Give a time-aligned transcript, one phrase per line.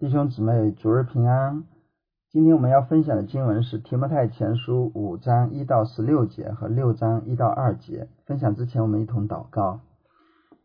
[0.00, 1.64] 弟兄姊妹，主日平安。
[2.30, 8.06] 今天我们要分享的经文是提摩太前书五章一到十六节和六章一到二节。
[8.24, 9.80] 分享之前，我们一同祷告。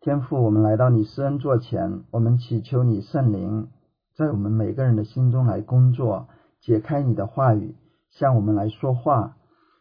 [0.02, 3.70] 天父，我们来到你施恩座前，我们祈求你圣灵
[4.16, 6.28] 在我们每个人的心中来工作，
[6.62, 7.76] 解开你的话语，
[8.12, 9.38] 向我们来说话。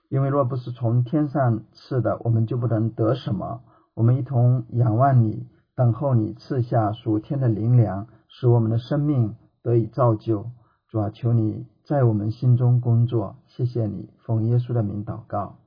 [0.09, 3.61] 因为若不是从天上赐的，我们就不能得什么。
[3.93, 5.47] 我们一同仰望你，
[5.77, 8.07] 等候你赐下属天的灵粮。
[8.35, 10.51] 使我们的生命得以造就，
[10.89, 13.37] 主啊，求你在我们心中工作。
[13.47, 15.59] 谢谢你，奉耶稣的名祷告，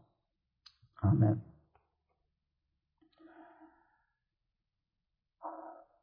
[0.96, 1.40] 阿门。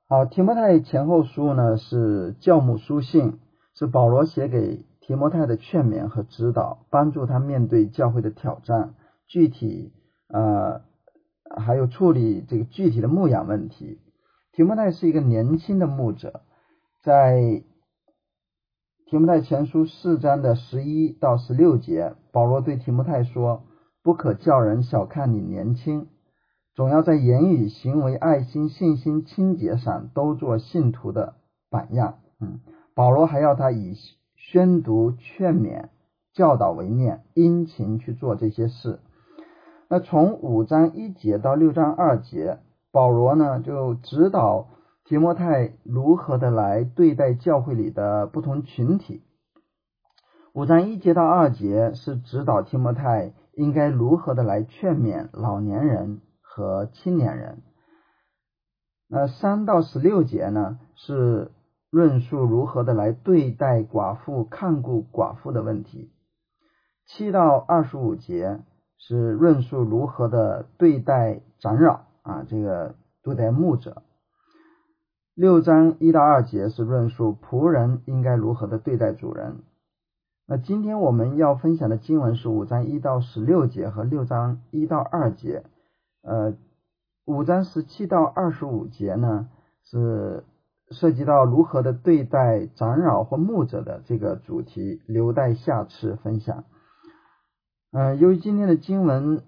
[0.09, 3.39] 好，提摩太前后书呢是教母书信，
[3.75, 8.95] 是保罗写给提摩太的劝勉和指导，帮助他面对教会的挑战，
[9.27, 9.93] 具体
[10.29, 10.83] 呃
[11.57, 14.01] 还有处理这个具体的牧养问题。
[14.53, 16.43] 提摩太是一个年轻的牧者。
[17.03, 17.65] 在
[19.13, 23.65] 提摩太前书四章的十一到十六节，保罗对提摩太说
[24.03, 26.07] ：“不可叫人小看你年轻，
[26.75, 31.35] 总要在言语、行为、爱心、信心、清洁上都做信徒的
[31.69, 32.61] 榜样。”嗯，
[32.95, 33.99] 保罗还要他以
[34.35, 35.89] 宣读、劝勉、
[36.33, 38.99] 教导为念，殷勤去做这些事。
[39.91, 42.61] 那从五章一节到六章二节，
[42.91, 44.69] 保罗呢就指导。
[45.05, 49.23] 提摩太如何的来对待教会里的不同群体？
[50.55, 57.63] 五章一节到二节是指导提摩太应该如何的来劝勉老年人和青年人。
[59.09, 61.51] 那三到十六节呢是
[61.91, 66.11] 论述如何的来对待寡妇、看顾寡妇的问题。
[67.07, 68.61] 七到二十五节
[68.97, 74.03] 是论述如何的对待长老啊，这个对待牧者。
[75.35, 79.61] 六章一到二节是论述仆人应该如何的对待主人。
[80.47, 85.65] 那今天我们要分享的经文是五章一到十六节和六章一到二节。
[86.21, 86.53] 呃，
[87.25, 89.49] 五章十七到二十五节呢
[89.85, 90.45] 是
[90.91, 96.65] 涉及到如何的对待长老或牧者的这个主题，留待下次分享。
[97.91, 99.43] 嗯，由于今天的经文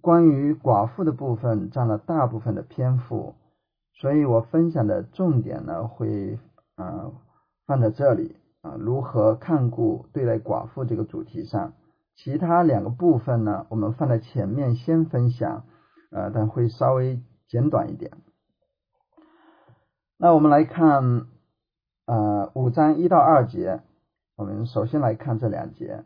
[0.00, 3.34] 关于寡妇的部分占了大部分的篇幅。
[3.94, 6.38] 所以我分享的重点呢，会
[6.74, 7.12] 啊
[7.66, 11.72] 放在这里啊，如何看顾对待寡妇这个主题上。
[12.16, 15.64] 其他两个部分呢，我们放在前面先分享，
[16.10, 18.12] 呃，但会稍微简短一点。
[20.16, 21.26] 那我们来看
[22.06, 23.80] 呃五章一到二节，
[24.36, 26.04] 我们首先来看这两节。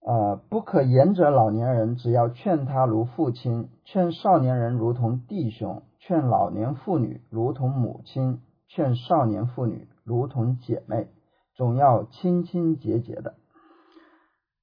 [0.00, 5.82] 呃，不可言者老年人，只要劝他如父亲，劝少年人如同弟兄。
[5.98, 11.08] 劝老年妇女如同母亲，劝少年妇女如同姐妹，
[11.54, 13.34] 总要清清洁洁的。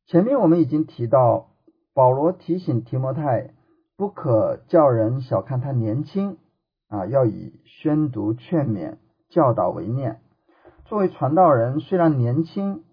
[0.06, 1.48] 前面我们已经提到，
[1.94, 3.52] 保罗提醒提摩太，
[3.98, 6.38] 不可叫人小看他年轻
[6.88, 8.98] 啊，要以宣读、劝勉、
[9.30, 10.20] 教导为念。
[10.86, 12.84] 作为传道人，虽然年轻，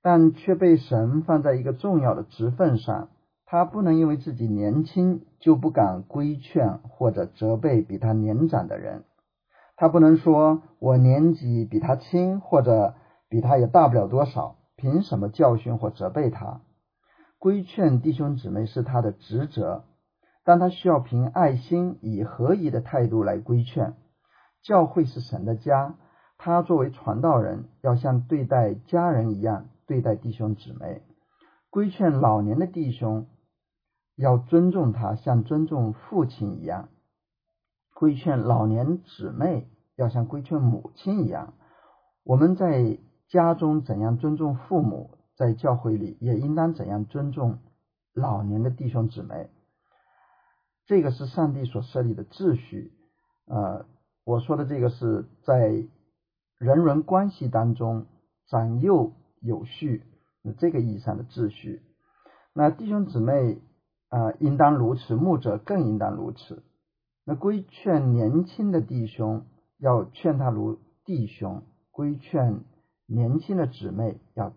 [0.00, 3.08] 但却被神放在一个重要的职份上。
[3.52, 9.04] 他不能因为自己年轻就不敢规劝或者责备比他年长的人。
[9.76, 12.94] 他不能说我年纪比他轻，或者
[13.28, 16.62] 比他也大不了多少，凭什么教训或责备他？
[17.38, 19.84] 规劝弟兄姊妹是他的职责，
[20.44, 23.92] 但他需要凭爱心以合宜的态度来规劝。
[24.62, 25.96] 教会是神的家，
[26.38, 31.02] 他作为传道人要像对待家人一样对待弟兄姊妹。
[31.68, 33.26] 规劝老年的弟兄。
[34.14, 36.88] 要尊重他，像尊重父亲一样；
[37.94, 41.54] 规劝老年姊妹，要像规劝母亲一样。
[42.22, 47.58] 我们在家中怎样尊重父母，在教会里也应当怎样尊重
[48.12, 49.48] 老年的弟兄姊妹。
[50.84, 52.92] 这个是上帝所设立的秩序。
[53.46, 53.86] 呃，
[54.24, 55.88] 我说的这个是在
[56.58, 58.06] 人伦关系当中
[58.46, 60.04] 长幼有序
[60.58, 61.82] 这个意义上的秩序。
[62.52, 63.58] 那弟兄姊妹。
[64.12, 66.62] 啊，应当如此，牧者更应当如此。
[67.24, 69.46] 那规劝年轻的弟兄，
[69.78, 72.60] 要劝他如弟兄；规劝
[73.06, 74.52] 年轻的姊妹，要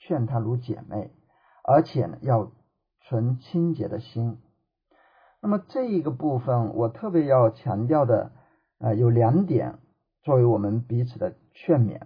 [0.00, 1.12] 劝他如姐妹，
[1.62, 2.50] 而且呢，要
[3.02, 4.38] 存清洁的心。
[5.40, 8.32] 那么这一个部分，我特别要强调的
[8.80, 9.78] 啊，有两点，
[10.24, 12.00] 作为我们彼此的劝勉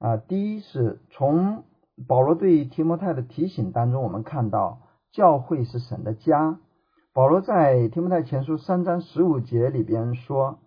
[0.00, 0.18] 啊。
[0.18, 1.64] 第一是从
[2.06, 4.82] 保罗对提摩太的提醒当中，我们看到。
[5.12, 6.58] 教会是神的家。
[7.12, 10.58] 保罗在提摩太前书三章十五节里边说：“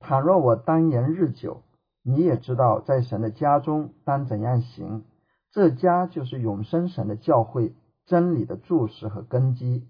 [0.00, 1.62] 倘若我单言日久，
[2.02, 5.04] 你也知道，在神的家中当怎样行。
[5.52, 7.74] 这家就是永生神的教会，
[8.06, 9.86] 真理的注释和根基。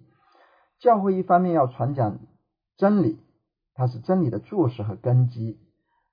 [0.78, 2.18] 教会一方面要传讲
[2.76, 3.18] 真理，
[3.74, 5.58] 它是真理的注释和根基；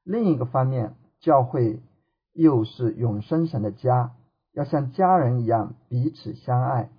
[0.03, 1.81] 另一个方面，教会
[2.33, 4.11] 又是永生神的家，
[4.53, 6.89] 要像家人一样彼此相爱。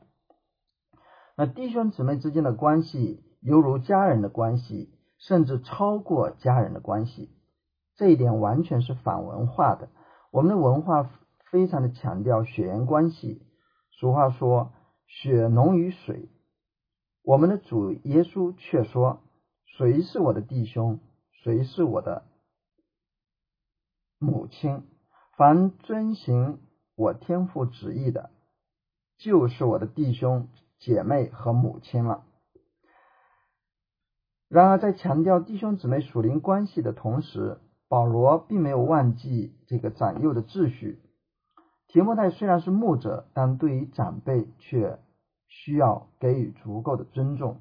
[1.40, 7.31] 那弟兄姊妹之间的关系，犹如家人的关系，甚至超过家人的关系。
[7.94, 9.88] 这一点完全是反文化的。
[10.32, 11.08] 我们的文化
[11.52, 13.46] 非常的强调血缘关系。
[13.93, 14.73] 俗话说
[15.06, 16.29] “血浓于水”，
[17.23, 19.20] 我们的主耶稣却说
[19.79, 20.99] ：“谁是我的弟兄？
[21.31, 22.25] 谁是我的
[24.19, 24.82] 母亲？
[25.37, 26.58] 凡遵行
[26.96, 28.31] 我天父旨意的，
[29.19, 32.25] 就是我的弟兄。”姐妹和母亲了。
[34.48, 41.02] 然而，在强调弟兄姊妹属灵关系的同时，保罗并没有忘记这个长幼的秩序。
[41.86, 44.98] 提摩太虽然是牧者，但对于长辈却
[45.48, 47.60] 需要给予足够的尊重。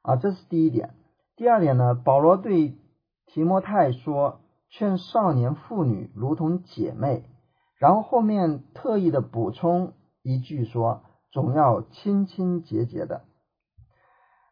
[0.00, 0.94] 啊，这是第一点。
[1.36, 2.78] 第二点呢，保罗对
[3.26, 4.40] 提摩太说
[4.70, 7.28] ：“劝少年妇女如同姐妹。”
[7.76, 9.92] 然后后面特意的补充
[10.22, 11.02] 一句说。
[11.32, 13.24] 总要清清洁洁的。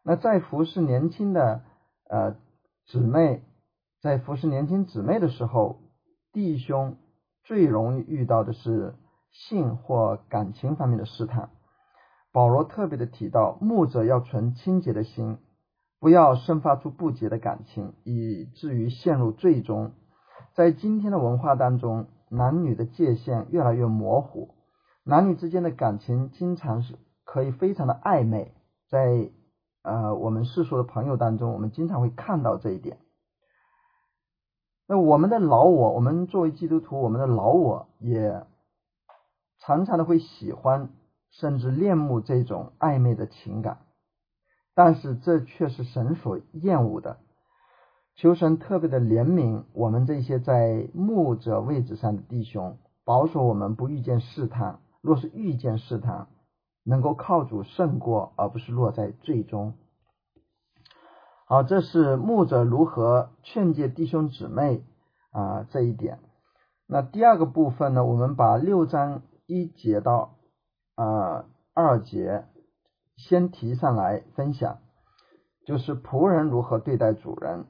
[0.03, 1.61] 那在服侍年轻的
[2.09, 2.35] 呃
[2.87, 3.43] 姊妹，
[4.01, 5.79] 在服侍年轻姊妹的时候，
[6.33, 6.97] 弟兄
[7.43, 8.95] 最容易遇到的是
[9.29, 11.51] 性或感情方面的试探。
[12.33, 15.37] 保罗特别的提到，牧者要存清洁的心，
[15.99, 19.91] 不要生发出不洁的感情，以至于陷入最终。
[20.55, 24.55] 在今天的文化当中，男女的界限越来越模糊。
[25.03, 28.53] 男女之间的感情经常是可以非常的暧昧，
[28.89, 29.31] 在
[29.81, 32.99] 呃我们世俗的朋友当中，我们经常会看到这一点。
[34.87, 38.45] 那我们的老我，我们作为基督徒，我们的老我也
[39.59, 40.89] 常常的会喜欢
[41.31, 43.79] 甚至恋慕这种暧昧的情感，
[44.75, 47.17] 但是这却是神所厌恶的。
[48.15, 54.80] 求神特别的怜悯我们这些在牧者位置上的弟兄，保守我们不遇见试探。
[55.01, 56.27] 若是遇见试探，
[56.83, 59.73] 能够靠主胜过，而不是落在最终。
[61.45, 64.83] 好，这是牧者如何劝诫弟兄姊妹
[65.31, 66.19] 啊这一点。
[66.87, 70.35] 那第二个部分呢，我们把六章一节到
[70.95, 72.45] 啊二节
[73.17, 74.77] 先提上来分享，
[75.65, 77.65] 就是仆人如何对待主人。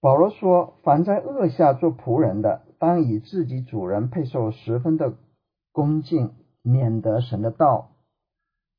[0.00, 5.14] 保罗说：“凡在恶下做仆人的，当以自己主人配受十分的。”
[5.72, 7.92] 恭敬，免得神的道、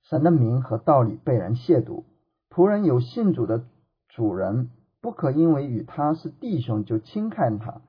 [0.04, 2.04] 神的名和道理被人亵渎。
[2.50, 3.66] 仆人有信主的
[4.08, 4.70] 主人，
[5.02, 7.82] 不可因为与他是弟兄就轻看他，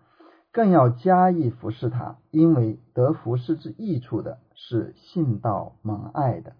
[0.53, 6.55] 更要加以服侍他，因为得服侍之益处的是信道蒙爱的。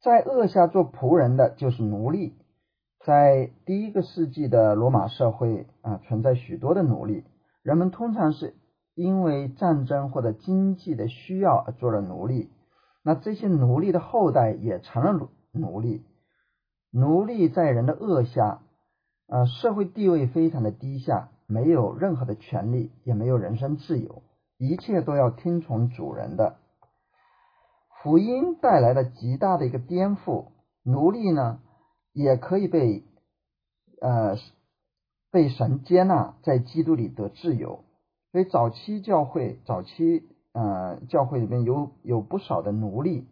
[0.00, 2.34] 在恶下做仆人的就是奴隶。
[3.00, 7.24] 在第一个世纪的罗马社会啊，存在许多的奴隶。
[7.64, 8.54] 人们通常是
[8.94, 12.50] 因为战争或者经济的需要而做了奴隶，
[13.02, 16.04] 那这些奴隶的后代也成了奴奴隶。
[16.90, 18.60] 奴隶在人的恶下，
[19.28, 24.22] 呃，社会地位非常的低下，没有任何的权利，也没有人身自由，
[24.58, 26.58] 一切都要听从主人的。
[28.02, 30.48] 福音带来了极大的一个颠覆，
[30.82, 31.60] 奴隶呢
[32.12, 33.04] 也可以被
[34.02, 34.36] 呃。
[35.34, 37.82] 被神接纳，在基督里得自由。
[38.30, 43.26] 所以早期教会，早期呃教会里面有有不少的奴隶。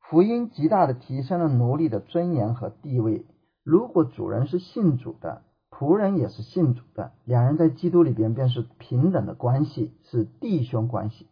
[0.00, 3.26] 福音极大的提升了奴隶的尊严和地位。
[3.62, 11.26] 如果主人是信主的，仆人也是信主的，两人在基督里边便是平等的关系，是弟兄关系。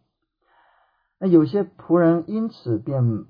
[1.17, 3.25] 那有些仆人因此便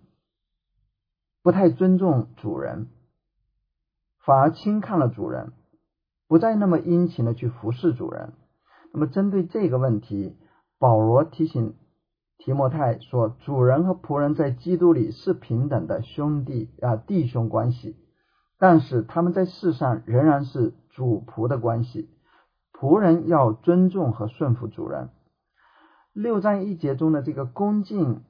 [1.41, 2.89] 不太尊重主人。
[4.27, 5.53] 反而轻看了主人，
[6.27, 8.33] 不再那么殷勤的去服侍主人。
[8.91, 10.35] 那么针对这个问题，
[10.77, 11.75] 保罗提醒
[12.37, 17.95] 提摩太说：主人和仆人在基督里是平等的兄弟啊弟兄关系，
[18.59, 22.09] 但是他们在世上仍然是主仆的关系。
[22.73, 25.07] 仆人要尊重和顺服主人。
[26.11, 28.25] 六章一节中的这个恭敬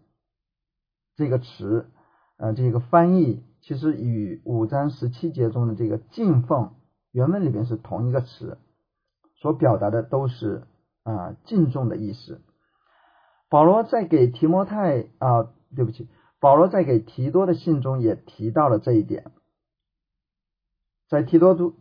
[1.15, 1.89] 这个词，
[2.37, 3.43] 呃，这个翻译。
[3.67, 6.75] 其实与五章十七节中的这个敬奉
[7.11, 8.57] 原文里边是同一个词，
[9.35, 10.63] 所表达的都是
[11.03, 12.41] 啊敬重的意思。
[13.49, 16.07] 保罗在给提摩太啊，对不起，
[16.39, 19.31] 保罗在给提多的信中也提到了这一点。
[21.09, 21.75] 在提多书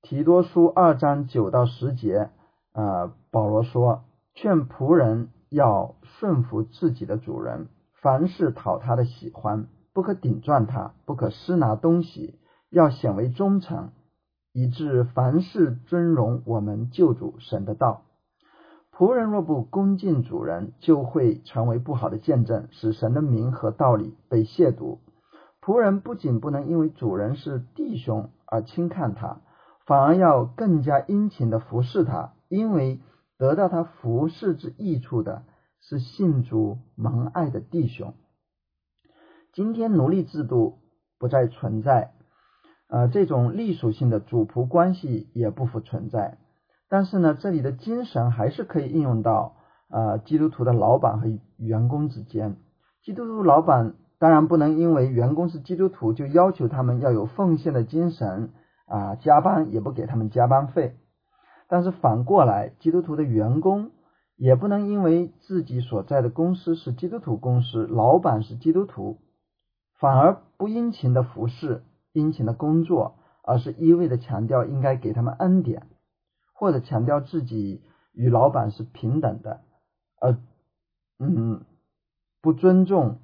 [0.00, 2.30] 提多书二章九到十节，
[2.72, 7.68] 啊，保罗说，劝仆人要顺服自己的主人，
[8.00, 9.68] 凡事讨他的喜欢，
[9.98, 12.38] 不可顶撞他，不可私拿东西，
[12.70, 13.90] 要显为忠诚，
[14.52, 18.02] 以致凡事尊荣我们救主神的道。
[18.92, 24.98] 仆人若不恭敬主人，就会成为不好的见证，使神的名和道理被亵渎。
[25.60, 29.40] 仆人不仅不能因为主人是弟兄而轻看他，
[29.84, 33.00] 反而要更加殷勤的服侍他，因为
[33.36, 35.42] 得到他服侍之益处的
[35.80, 38.14] 是信主蒙爱的弟兄。
[39.58, 40.78] 今天奴隶制度
[41.18, 42.12] 不再存在，
[42.88, 46.38] 呃，这种隶属性的主仆关系也不复存在。
[46.88, 49.56] 但是呢，这里的精神还是可以应用到
[49.88, 52.54] 啊，基督徒的老板和员工之间。
[53.02, 58.50] 基督徒老板当然不能因为员工是基督徒就要求他们要有奉献的精神
[58.86, 60.94] 啊，加班也不给他们加班费。
[61.66, 63.90] 但是反过来，基督徒的员工
[64.36, 69.18] 也不能因为自己所在的公司是基督徒公司，老板是基督徒，
[69.98, 75.86] 反而不殷勤的服侍、殷勤的工作，而是一味的强调应该给他们恩典。
[76.60, 79.60] 或者强调自己与老板是平等的，
[80.20, 80.36] 而
[81.20, 81.64] 嗯
[82.42, 83.20] 不尊重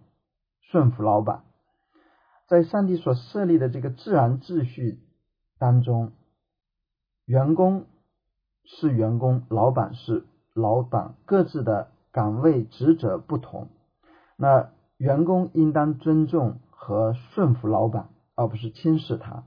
[0.60, 1.42] 顺服老板，
[2.46, 5.00] 在上帝所设立的这个自然秩序
[5.58, 6.12] 当中，
[7.24, 7.86] 员工
[8.62, 13.68] 是员工，老板是老板，各自的岗位职责不同，
[14.36, 19.44] 那员工应当尊重和顺服老板，而不是轻视他。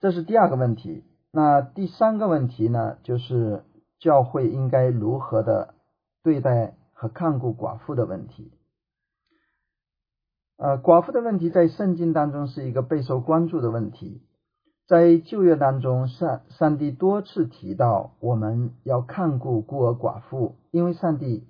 [0.00, 1.04] 这是第二个问题。
[1.30, 3.62] 那第三个问题呢，就是
[4.00, 5.76] 教会应该如何的
[6.24, 8.58] 对待和看顾寡妇的问题。
[10.56, 14.20] 呃，寡妇的问题在圣经当中是一个备受关注的问题。
[14.88, 21.46] 在旧约当中，上上帝多次提到我们要看顾孤儿寡妇，因为上帝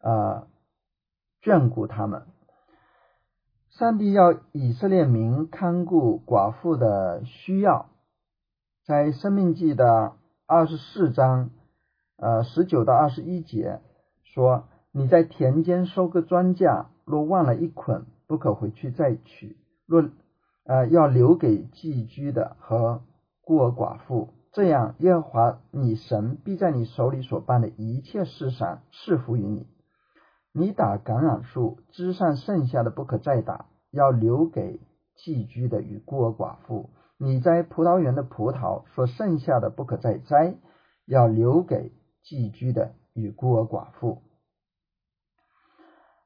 [0.00, 0.48] 啊
[1.42, 2.31] 眷顾他们。
[3.78, 7.86] 上帝要以色列民看顾寡妇的需要。
[8.84, 10.12] 在《生命记》的
[10.46, 11.48] 二十四章，
[12.18, 13.80] 呃，十九到二十一节
[14.24, 20.10] 说：“你在田间收割庄稼，若忘了一捆，不可回去再取；若
[20.64, 23.02] 呃要留给寄居的和
[23.40, 29.66] 孤儿寡妇，这样耶和华你神必在你手里所办的一切事上赐福于你。
[30.52, 34.80] 你打橄榄树枝上剩下的不可再打，要留给
[35.16, 40.56] 寄居的与孤儿寡妇。”你摘葡萄园的葡萄所剩下的不可再摘，
[41.06, 41.92] 要留给
[42.24, 44.22] 寄居的与孤儿寡妇，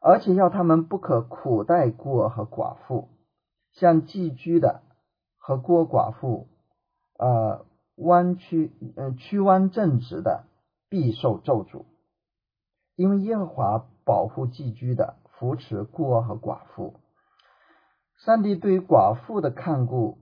[0.01, 3.11] 而且要他们不可苦待孤儿和寡妇，
[3.73, 4.81] 像寄居的
[5.37, 6.49] 和孤儿寡妇，
[7.19, 7.67] 呃，
[7.97, 10.45] 弯曲呃曲弯正直的
[10.89, 11.85] 必受咒诅，
[12.95, 16.95] 因为耶和华保护寄居的，扶持孤儿和寡妇。
[18.25, 20.17] 上帝对于寡妇的看顾。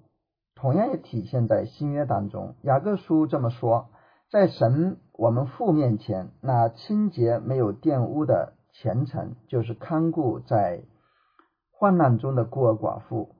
[0.56, 2.54] 同样也体现在新约当中。
[2.62, 3.90] 雅各书这么说：
[4.30, 10.84] 在神我们父面前，那清洁没有玷污的虔诚，就是看顾在
[11.72, 13.34] 患难中的孤儿寡妇，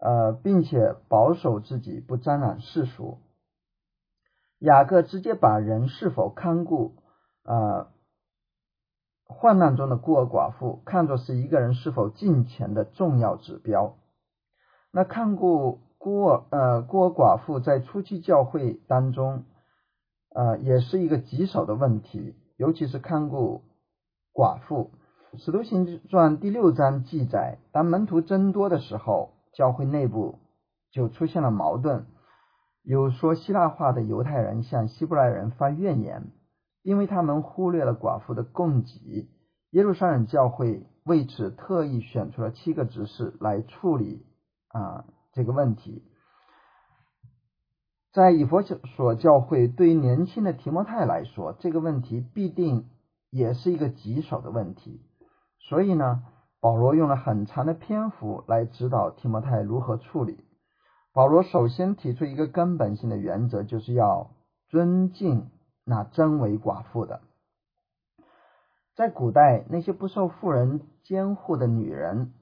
[0.00, 3.18] 呃，并且保守自己不沾染世俗。
[4.58, 6.96] 雅各直接把人是否看顾
[7.44, 7.88] 呃
[9.34, 13.94] 患难中的孤儿寡妇，看作是一个人是否敬虔的重要指标。
[14.92, 15.80] 那看顾。
[16.02, 19.44] 孤儿呃孤儿寡妇在初期教会当中，
[20.34, 23.60] 呃也是一个棘手的问题，尤其是看顾
[24.32, 24.92] 寡妇。
[25.36, 30.38] 使徒行传第六章记载，当门徒增多的时候，教会内部
[30.90, 32.06] 就出现了矛盾。
[32.82, 36.28] 有说希腊话的犹太人向希伯来人发怨言，
[36.82, 39.28] 因为他们忽略了寡妇的供给。
[39.70, 44.26] 耶路撒冷教会为此特意选出了七个执事来处理
[44.68, 45.04] 啊。
[45.32, 46.02] 这个问题，
[48.12, 52.88] 在以佛所教会对于年轻的提摩太来说，这个问题必定
[53.30, 55.00] 也是一个棘手的问题。
[55.60, 56.24] 所以呢，
[56.58, 60.44] 保罗用了很长的篇幅来指导提摩太如何处理。
[61.12, 64.32] 保罗首先提出一个根本性的原则，就是要
[64.68, 65.48] 尊敬
[65.84, 67.20] 那真为寡妇的。
[68.94, 72.32] 在古代，那些不受妇人监护的女人，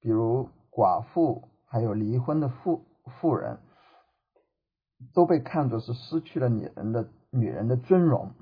[0.00, 1.48] 比如寡妇。
[1.68, 2.84] 还有离婚的妇
[3.20, 3.58] 妇人，
[5.12, 8.34] 都被看作是失去了女人的女人的尊荣。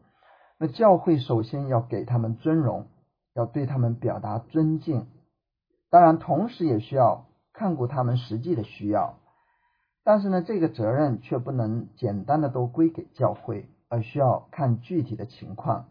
[0.58, 2.86] 那教会首先要给他们尊荣，
[3.32, 5.08] 要对他们表达尊敬。
[5.88, 9.18] 当然，同时也需要看顾他们实际的需要。
[10.04, 15.88] 但是呢，这个责任却不能简单的都归给教会，而需要看具体的情况。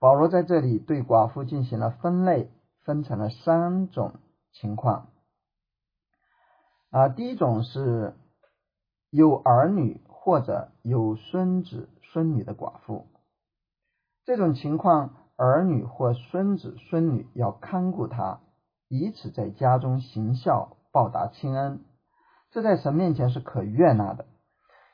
[0.00, 2.50] 保罗在这里对寡妇进行了分类，
[2.82, 4.14] 分成了三种
[4.52, 5.10] 情况。
[6.90, 8.16] 啊，第一种是
[9.10, 13.06] 有儿女或者有孙子孙女的寡妇，
[14.24, 18.40] 这种情况，儿女或孙子孙女要看顾他，
[18.88, 21.84] 以此在家中行孝，报答亲恩，
[22.50, 24.26] 这在神面前是可悦纳的。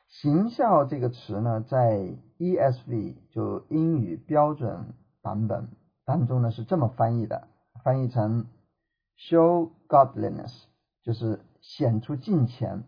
[0.07, 5.69] 行孝这个词呢，在 ESV 就英语标准版本
[6.03, 7.47] 当中呢是这么翻译的，
[7.83, 8.47] 翻译成
[9.17, 10.53] show godliness，
[11.03, 12.83] 就是显出敬虔。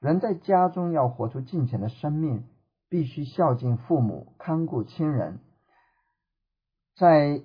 [0.00, 2.44] 人在家中要活出敬虔的生命，
[2.88, 5.40] 必须孝敬父母，看顾亲人。
[6.96, 7.42] 在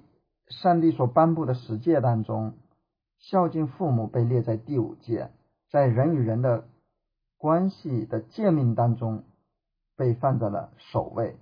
[0.47, 2.53] 上帝所颁布的十诫当中，
[3.19, 5.31] 孝敬父母被列在第五诫，
[5.69, 6.65] 在人与人的
[7.37, 9.23] 关系的诫命当中
[9.95, 11.37] 被放在了首位。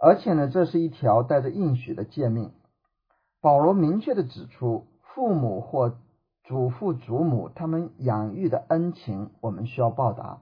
[0.00, 2.52] 而且呢，这是一条带着应许的诫命。
[3.40, 5.96] 保罗明确的指出，父母或
[6.44, 10.40] 祖父祖母他们养育的恩情，我们需要报答。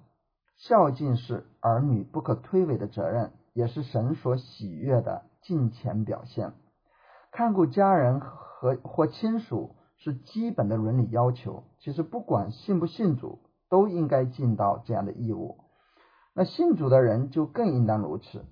[0.56, 6.52] 孝敬是儿女不可推诿的责任，也是神所喜悦的敬虔表现。
[7.32, 13.38] 看顾家人和或亲属是基本的伦理要求，其实不管信不信主，
[13.68, 15.58] 都应该尽到这样的义务。
[16.34, 18.44] 那信主的人就更应当如此。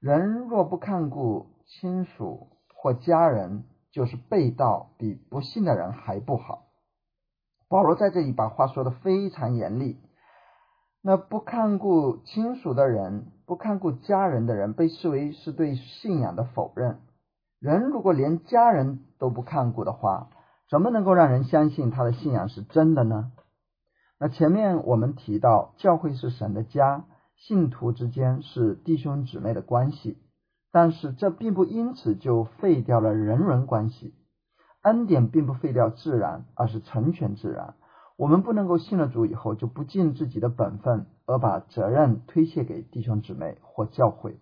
[0.00, 6.66] 人若不看顾亲属或家人，就是被盗，比不信的人还不好。
[7.68, 9.98] 保罗在这里把话说的非常严厉。
[11.02, 17.00] 那不看顾亲属的人，不看顾家人的人，被视为是对信仰的否认。
[17.58, 20.28] 人如果连家人都不看顾的话，
[20.70, 23.32] 怎么能够让人相信他的信仰是真的呢？
[24.18, 27.04] 那前面我们提到，教会是神的家。
[27.36, 30.18] 信徒之间是弟兄姊妹的关系，
[30.72, 34.14] 但是这并不因此就废掉了人伦关系。
[34.82, 37.74] 恩典并不废掉自然，而是成全自然。
[38.16, 44.38] 我们不能够信了主以后就不尽自己的本分，而把责任推卸给弟兄姊妹或教会。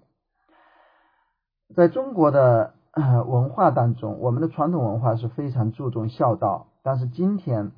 [1.75, 7.73] 在中国的文化当中，我们的传统文化是非常注重孝道，但是今天。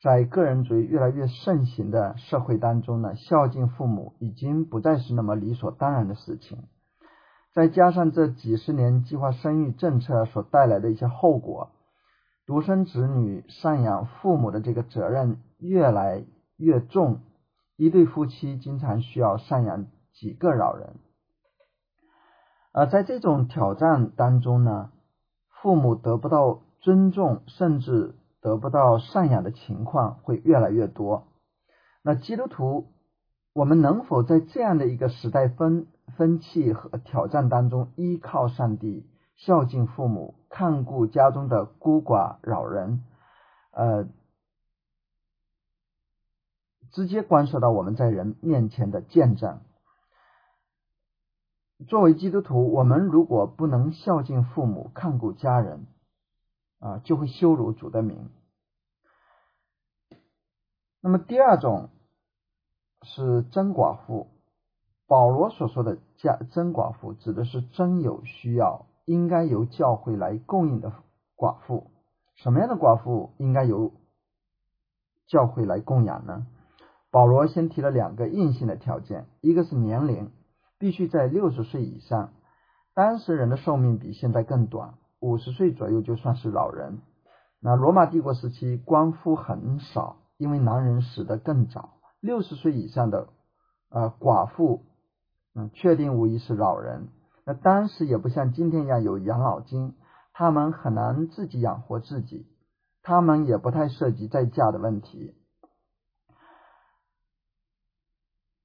[0.00, 6.68] 在个人主义越来越盛行的社会当中呢，孝敬父母已经不再是那么理所当然的事情。
[7.52, 11.72] 再加上这几十年计划生育政策所带来的一些后果，
[12.46, 16.24] 独生子女赡养父母的这个责任越来
[16.56, 17.18] 越重，
[17.76, 20.94] 一对夫妻经常需要赡养几个老人。
[22.70, 24.92] 而在这种挑战当中呢，
[25.60, 28.14] 父母得不到尊重，甚至。
[28.40, 31.28] 得不到赡养的情况会越来越多。
[32.02, 32.92] 那基督徒，
[33.52, 43.04] 我们能否在这样的一个时代分分歧和挑战当中，依靠上帝，孝敬父母，看顾家中的孤寡老人？
[43.72, 44.06] 呃，
[46.92, 49.60] 直接关涉到我们在人面前的见证。
[51.86, 55.86] 作为基督徒，我们如果不能孝敬父母，看顾家人，
[56.78, 58.30] 啊，就会羞辱主的名。
[61.00, 61.90] 那么第二种
[63.02, 64.28] 是真寡妇。
[65.06, 70.92] 保罗所说的家真寡妇，指的是真有需要，应该由教会来供应的
[71.34, 71.90] 寡妇。
[72.34, 73.94] 什么样的寡妇应该由
[75.26, 76.46] 教会来供养呢？
[77.10, 80.30] 保罗先提了两个硬性的条件，一个是年龄，
[80.78, 82.34] 必须在六十岁以上。
[82.92, 84.98] 当时人的寿命比现在更短。
[85.20, 87.00] 五十岁左右就算是老人。
[87.60, 91.94] 那罗马帝国时期官夫很少，因为男人死得更早。
[92.20, 93.28] 六十岁以上的
[93.90, 94.84] 呃寡妇，
[95.54, 97.08] 嗯，确定无疑是老人。
[97.44, 99.94] 那当时也不像今天一样有养老金，
[100.32, 102.46] 他们很难自己养活自己，
[103.02, 105.34] 他们也不太涉及再嫁的问题。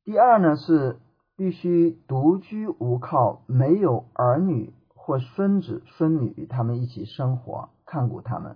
[0.03, 0.99] 第二呢是
[1.35, 4.73] 必须独居无靠，没有儿女。
[5.05, 8.55] 或孙子孙女与他们一起生活，看顾他们。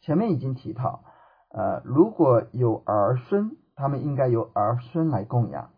[0.00, 1.04] 前面已经提到，
[1.50, 5.72] 呃，如果有儿孙，他们应该由儿孙来供养。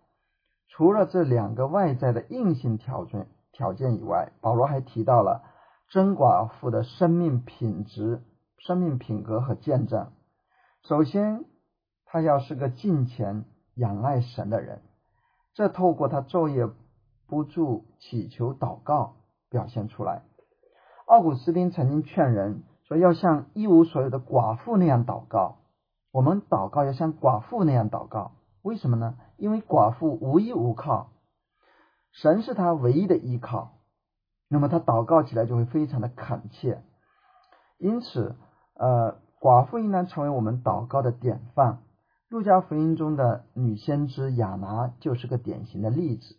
[0.68, 5.42] 除了这两个外在的硬性条件条件以外，保罗还提到了
[5.88, 8.22] 真寡妇的生命品质、
[8.58, 10.12] 生命品格和见证。
[10.82, 11.44] 首先，
[12.04, 14.82] 他要是个敬虔、仰赖神的人，
[15.52, 16.68] 这透过他昼夜
[17.26, 19.16] 不住祈求祷告。
[19.50, 20.22] 表现出来。
[21.06, 25.59] 奥古斯丁曾经劝人说，要像一无所有的寡妇那样祷告。
[26.12, 28.32] 我们祷告要像寡妇那样祷告，
[28.62, 29.16] 为什么呢？
[29.37, 31.11] 因为寡妇无依无靠，
[32.11, 33.72] 神是他唯一的依靠，
[34.48, 36.82] 那么他祷告起来就会非常的恳切。
[37.78, 38.37] 因此，
[38.74, 41.82] 呃，寡妇应当成为我们祷告的典范。
[42.28, 46.37] 路加福音中的女先知亚拿就是个典型的例子。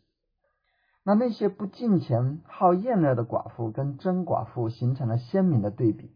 [1.08, 6.12] 那那些不敬钱、好厌乐的寡妇，跟真寡妇形成了鲜明的对比。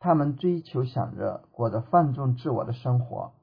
[0.00, 3.34] 他们追求享乐，过着放纵自我的生活。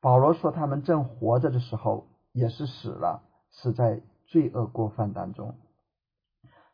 [0.00, 5.56] 保罗说，他们正活着的时候，也是死了，死在罪恶过犯当中。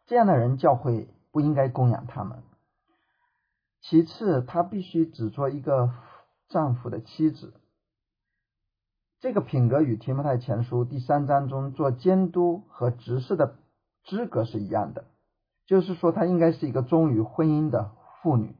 [0.04, 2.42] 这样的人，教会不应该供养他们。
[3.80, 5.94] 其次，他必须只做一个
[6.50, 7.54] 丈夫的妻子。
[9.20, 13.56] 这个品格与提摩太前书第三章中做监督和执事的
[14.06, 15.04] 资格是一样的，
[15.66, 18.56] 就是说，她应该是一个忠于婚姻的妇女。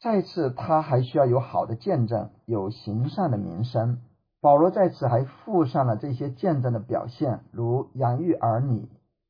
[0.00, 4.02] 再次，她还需要有好的见证，有行善的名声。
[4.40, 8.88] 保罗在此还附上了这些见证的表现，如养育儿女、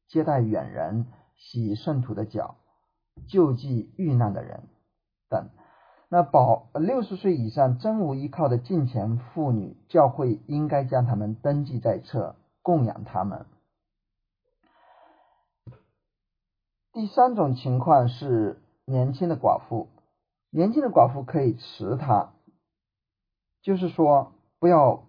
[0.08, 2.56] 接待远人、洗圣徒的脚、
[3.28, 4.62] 救济遇难的人
[5.28, 5.50] 等。
[6.14, 13.46] 那保六十岁以上真无依靠的近前妇女，教会应该将他们登记在册，供养他们。
[16.92, 19.88] 第三种情况是年轻的寡妇，
[20.50, 22.34] 年轻的寡妇可以辞他，
[23.62, 25.06] 就是说不要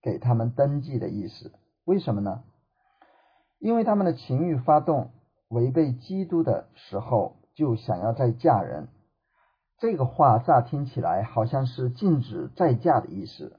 [0.00, 1.50] 给他们登记的意思。
[1.84, 2.44] 为什么呢？
[3.58, 5.10] 因为他们的情欲发动，
[5.48, 8.86] 违背基督的时候，就想要再嫁人。
[9.80, 13.58] 这个话乍听起来好像是禁止再嫁的意思，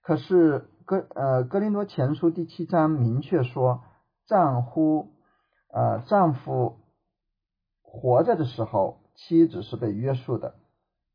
[0.00, 3.82] 可是哥呃哥林多前书第七章明确说，
[4.26, 5.08] 丈夫
[5.72, 6.78] 呃丈夫
[7.82, 10.54] 活着的时候，妻子是被约束的；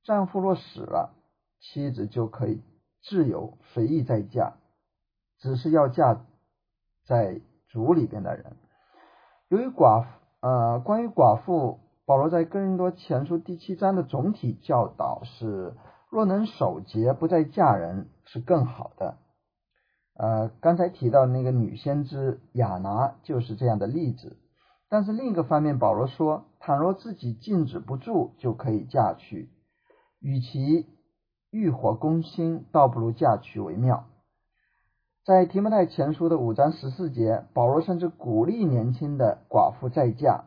[0.04, 1.16] 丈夫若死了，
[1.62, 2.62] 妻子就可以
[3.04, 4.56] 自由随意再嫁，
[5.40, 6.26] 只是要嫁
[7.06, 8.58] 在主里边的人。
[9.48, 10.10] 由于寡妇
[10.42, 11.80] 呃关于寡妇。
[12.06, 15.74] 保罗在哥林多前书第七章的总体教导是：
[16.12, 19.18] 若能守节，不再嫁人是更好的。
[20.14, 24.38] 呃，刚才提到那个女先知亚拿就是这样的例子。
[24.88, 29.50] 但是另一个方面，保罗说，倘若自己禁止不住，就可以嫁去。
[30.20, 30.86] 与其
[31.50, 34.06] 欲火攻心，倒不如嫁娶为妙。
[35.26, 40.46] 在提摩太前书的五章十四节，保罗甚至鼓励年轻的寡妇再嫁。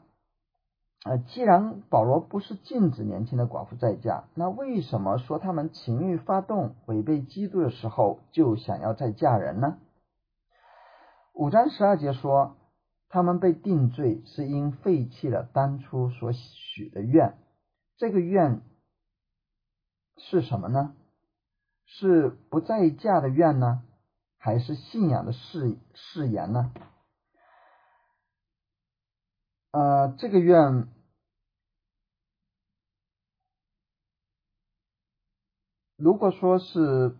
[1.04, 9.78] 呃，既然保罗不是禁止年轻的寡妇再嫁，那为什么说他们情欲发动、违背基督的时候就想要再嫁人呢？
[11.32, 12.56] 五章十二节说，
[13.08, 17.38] 他们被定罪是因废弃了当初所许的愿。
[17.96, 18.60] 这个愿
[20.16, 20.94] 是什么呢？
[21.86, 23.82] 是不再嫁的愿呢，
[24.36, 26.72] 还是信仰的誓誓言呢？
[29.70, 30.88] 呃，这个愿，
[35.96, 37.16] 如果说是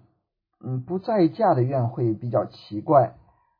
[0.61, 3.15] 嗯不再嫁的愿，会比较奇怪。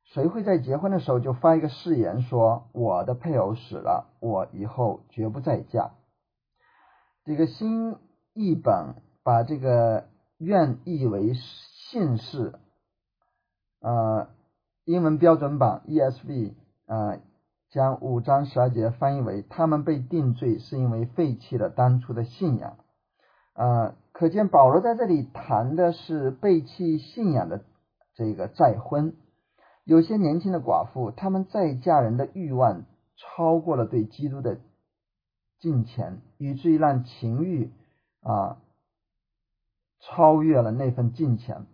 [0.05, 5.91] 谁会在结婚的时候就发一个誓言，说我的配偶死了，我以后绝不再嫁？
[7.25, 7.95] 这个新
[8.33, 12.59] 译本把这个愿译为信誓，
[13.81, 14.31] 呃，
[14.85, 16.55] 英文标准版 ESV
[16.87, 17.21] 啊。
[17.71, 22.79] 将五章十二节翻译为他们被定罪是因为废弃了当初的信仰。
[23.53, 27.65] 呃，可见保罗在这里谈的是背弃信仰的
[28.15, 29.17] 这个再婚。
[29.85, 32.85] 有些年轻的寡妇，他们再嫁人的欲望
[33.17, 34.61] 超过了对基督的
[35.59, 37.73] 敬虔，以至于让情欲
[38.23, 38.59] 啊
[40.01, 41.67] 超越了那份敬虔。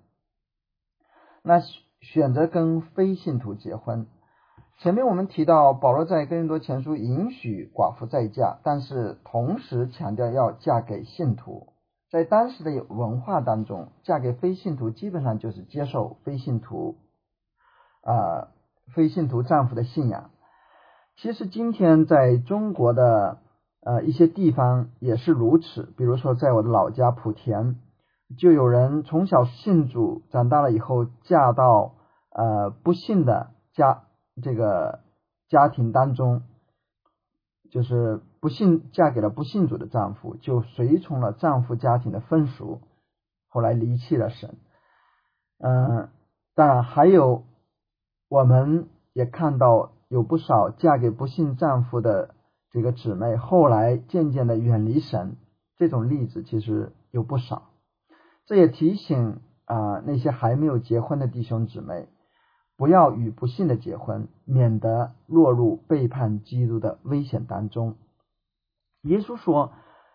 [1.42, 1.60] 那
[2.00, 4.06] 选择跟非信徒结婚。
[4.78, 11.68] 前面我们提到，保罗在哥林多前书允许寡妇再嫁，但是同时强调要嫁给信徒。
[12.10, 16.96] 在当时的文化当中，嫁给非信徒基本上就是接受非信徒
[18.02, 18.48] 啊
[18.94, 20.30] 非信徒丈夫的信仰。
[21.16, 23.38] 其实今天在中国的
[23.82, 27.76] 呃一些地方也是如此，比如说在我的老家莆田，
[28.38, 31.94] 就有人从小信主，长大了以后嫁到
[32.30, 34.03] 呃不信的家。
[34.42, 35.00] 这个
[35.48, 36.42] 家庭当中，
[37.70, 42.80] 就是不幸嫁给了不信主的丈夫，就随从了丈夫家庭的风俗，
[43.48, 44.56] 后来离弃了神。
[45.58, 46.08] 嗯，
[46.54, 47.44] 当然还有，
[48.28, 52.34] 我们也看到有不少嫁给不信丈夫的
[52.70, 55.36] 这个姊妹，后来渐渐的远离神，
[55.76, 57.70] 这种例子其实有不少。
[58.46, 62.08] 这也提醒啊那些还没有结婚的弟兄姊妹，
[62.76, 67.96] 不要与不幸的结婚，免得落入背叛基督的危险当中。
[69.02, 69.72] 耶稣说：“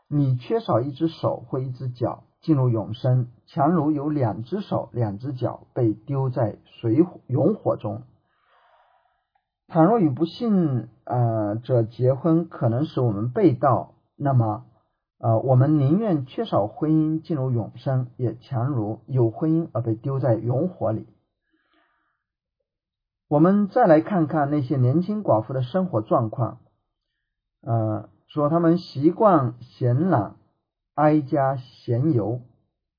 [0.10, 8.04] 你缺少一只手或一只脚进入永生，强如有两只手、两只脚被丢在水火永火中。
[9.68, 14.66] 倘若与不幸呃者结婚，可能使我们被盗，那么。”
[15.22, 21.08] 呃，我们宁愿缺少婚姻进入永生，也强如有婚姻而被丢在永火里。
[23.30, 26.58] 我们再来看看那些年轻寡妇的生活状况。
[27.62, 30.36] 呃，说他们习惯闲懒，
[30.96, 32.42] 哀家闲游，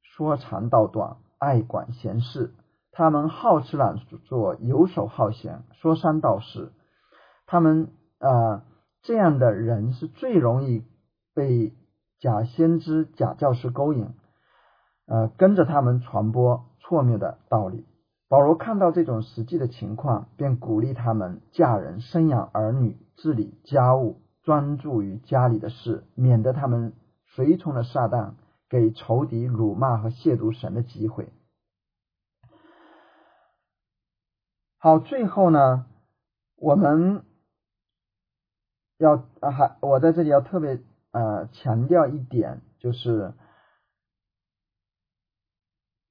[0.03, 2.55] 说长道短，爱管闲事。
[2.93, 6.73] 他们好吃懒做，游手好闲，说三道四。
[7.47, 7.91] 他们
[8.21, 8.63] 啊，
[9.03, 10.87] 这样的人是最容易
[11.35, 11.75] 被。
[12.21, 14.13] 假先知、假教师勾引，
[15.07, 17.87] 呃，跟着他们传播错谬的道理。
[18.31, 26.93] 保罗看到这种实际的情况，便鼓励他们嫁人、生养儿女、治理家务，专注于家里的事，免得他们
[27.27, 28.35] 随从了撒旦，
[28.69, 31.33] 给仇敌辱骂和亵渎神的机会。
[34.79, 35.87] 好，最后呢，
[36.55, 37.25] 我们
[38.97, 40.81] 要啊，还我在这里要特别。
[41.13, 43.35] 呃，强调一点就是，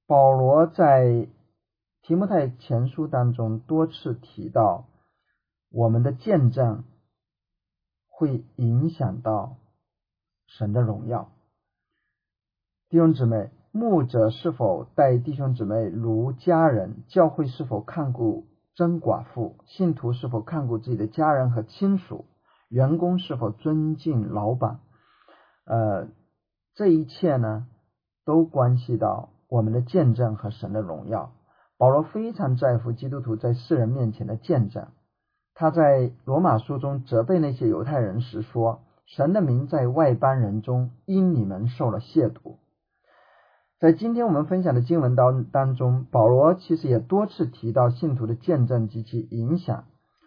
[0.06, 1.26] 保罗在
[2.10, 4.88] 提摩太前书当中多次提到，
[5.70, 6.82] 我们的见证
[8.08, 9.58] 会影响到
[10.48, 11.30] 神的荣耀。
[12.88, 17.04] 弟兄姊妹，牧者是否待弟兄姊妹如家人？
[17.06, 19.54] 教会是否看顾真寡妇？
[19.68, 22.24] 信徒是否看顾自己的家人和亲属？
[22.68, 24.80] 员工是否尊敬老板？
[25.64, 26.08] 呃，
[26.74, 27.68] 这一切呢，
[28.24, 31.30] 都关系到我们的见证和神的荣耀。
[31.80, 34.88] 保罗非常在乎基督徒在世人面前的见证。
[35.54, 42.56] 他在罗马书中责备那些犹太人时说：“神的名在外邦人中因你们受了亵渎。”
[43.80, 49.84] 在今天我们分享的经文当当中，保罗其实也多次提到信徒的见证及其影响。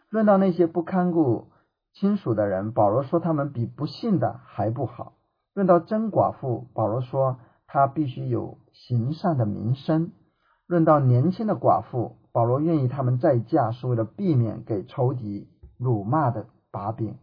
[0.09, 1.49] 论到那些不看顾
[1.93, 5.13] 亲属的人，保罗说他们比不信的还不好。
[5.53, 7.37] 论到真寡妇，保罗说
[7.67, 10.07] 她必须有行善的名声；
[10.67, 15.47] 论到年轻的寡妇，保罗愿意他们再嫁，是为了避免给仇敌
[15.78, 17.17] 辱骂的把柄。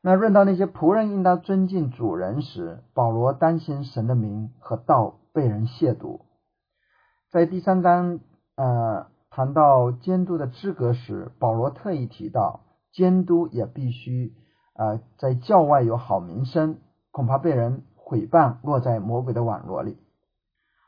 [0.00, 6.20] 那论到那些仆人应当尊敬主人时，保罗担心神的名和道被人亵渎。
[7.30, 8.20] 在第三章
[8.54, 12.60] 呃谈到监督的资格时，保罗特意提到
[12.92, 14.34] 监督也必须
[14.74, 16.78] 呃在教外有好名声。
[17.10, 19.96] 恐怕被人毁谤，落在魔鬼的网络里。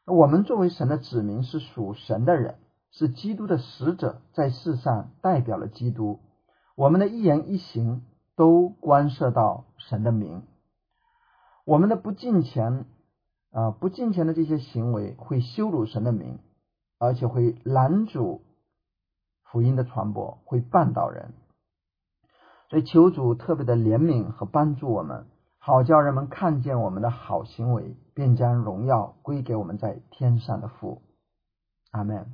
[0.07, 2.55] 我们作为神的子民，是属神的人，
[2.93, 6.21] 是基督的使者，在世上代表了基督。
[6.77, 8.03] 我们的一言一行
[8.37, 10.45] 都关涉到神的名。
[11.65, 12.85] 我们的不敬虔
[13.51, 16.39] 啊，不敬虔的这些行为会羞辱神的名，
[16.99, 18.43] 而且会拦阻
[19.43, 21.35] 福音的传播，会绊倒人。
[22.71, 25.27] 所以求主特别的怜悯和帮助我们。
[25.67, 31.03] 好叫人们看见我们的好行为便将荣耀归给我们在天上的父。
[31.91, 32.25] 阿门。